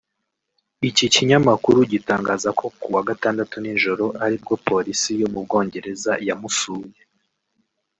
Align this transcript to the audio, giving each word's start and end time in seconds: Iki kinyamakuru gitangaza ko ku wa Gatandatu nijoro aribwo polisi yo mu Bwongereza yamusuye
Iki 0.89 1.05
kinyamakuru 1.13 1.79
gitangaza 1.91 2.49
ko 2.59 2.65
ku 2.79 2.87
wa 2.93 3.01
Gatandatu 3.09 3.55
nijoro 3.63 4.05
aribwo 4.23 4.53
polisi 4.67 5.11
yo 5.21 5.27
mu 5.33 5.39
Bwongereza 5.45 6.11
yamusuye 6.27 6.99